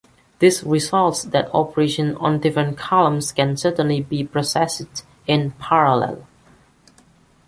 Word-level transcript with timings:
This 0.39 0.63
results 0.63 1.21
that 1.21 1.53
operations 1.53 2.17
on 2.19 2.39
different 2.39 2.75
columns 2.75 3.31
can 3.31 3.55
certainly 3.55 4.01
be 4.01 4.23
processed 4.23 5.05
in 5.27 5.51
parallel. 5.59 6.25